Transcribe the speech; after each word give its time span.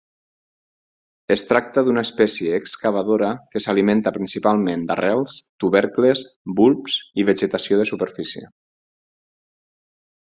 Es 1.35 1.43
tracta 1.49 1.83
d'una 1.89 2.03
espècie 2.07 2.55
excavadora 2.61 3.29
que 3.55 3.61
s'alimenta 3.65 4.13
principalment 4.17 4.87
d'arrels, 4.93 5.35
tubercles, 5.65 6.25
bulbs 6.63 6.97
i 7.23 7.27
vegetació 7.31 7.81
de 7.83 7.87
superfície. 7.93 8.51